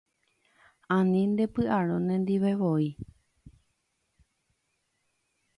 [0.97, 2.87] Ani ndepy'arõ nendivevoi